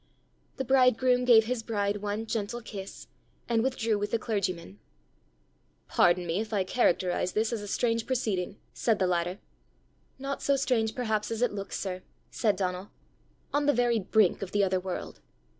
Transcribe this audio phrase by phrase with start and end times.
[0.57, 3.05] The bridegroom gave his bride one gentle kiss,
[3.47, 4.79] and withdrew with the clergyman.
[5.87, 9.37] "Pardon me if I characterize this as a strange proceeding!" said the latter.
[10.17, 12.01] "Not so strange perhaps as it looks, sir!"
[12.31, 12.89] said Donal.
[13.53, 15.19] "On the very brink of the other world!"